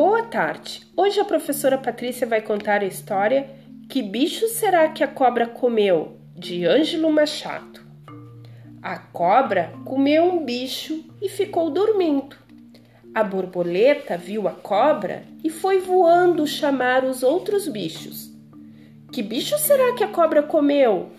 [0.00, 0.86] Boa tarde.
[0.96, 3.50] Hoje a professora Patrícia vai contar a história
[3.88, 6.18] Que bicho será que a cobra comeu?
[6.36, 7.80] de Ângelo Machado.
[8.80, 12.36] A cobra comeu um bicho e ficou dormindo.
[13.12, 18.32] A borboleta viu a cobra e foi voando chamar os outros bichos.
[19.12, 21.10] Que bicho será que a cobra comeu?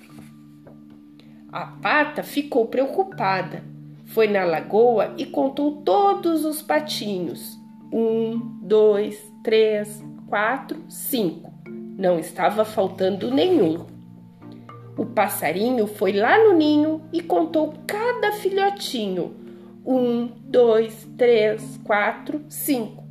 [1.52, 3.62] A pata ficou preocupada.
[4.06, 7.60] Foi na lagoa e contou todos os patinhos.
[7.92, 11.52] Um, dois, três, quatro, cinco.
[11.98, 13.86] Não estava faltando nenhum.
[14.98, 19.36] O passarinho foi lá no ninho e contou cada filhotinho.
[19.86, 23.04] Um, dois, três, quatro, cinco.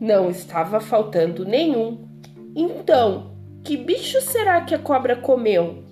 [0.00, 2.06] Não estava faltando nenhum.
[2.54, 5.84] Então, que bicho será que a cobra comeu?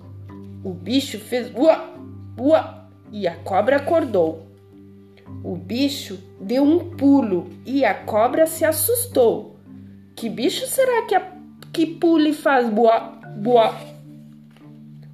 [0.63, 1.93] O bicho fez uá,
[2.39, 4.47] uá, e a cobra acordou.
[5.47, 9.55] O bicho deu um pulo e a cobra se assustou.
[10.13, 11.25] Que bicho será que, a,
[11.71, 12.99] que pula e faz boa,
[13.37, 13.73] boa?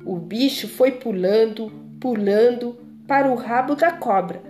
[0.04, 2.76] O bicho foi pulando, pulando
[3.08, 4.42] para o rabo da cobra.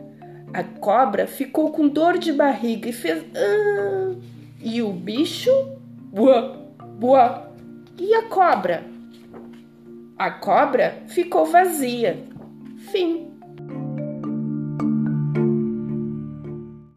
[0.53, 3.21] A cobra ficou com dor de barriga e fez.
[3.35, 4.15] Ah!
[4.61, 5.51] E o bicho.
[6.13, 6.65] Boa,
[6.97, 7.51] boa.
[7.99, 8.85] E a cobra?
[10.17, 12.23] A cobra ficou vazia.
[12.89, 13.33] Fim.